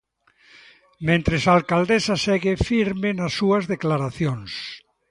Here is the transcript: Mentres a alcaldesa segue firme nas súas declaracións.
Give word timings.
Mentres 1.07 1.43
a 1.45 1.51
alcaldesa 1.57 2.15
segue 2.25 2.53
firme 2.69 3.09
nas 3.19 3.33
súas 3.39 3.63
declaracións. 3.73 4.51